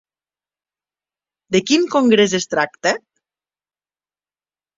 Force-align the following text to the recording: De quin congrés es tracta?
De 1.57 1.61
quin 1.67 1.85
congrés 1.97 2.33
es 2.39 2.49
tracta? 2.55 2.95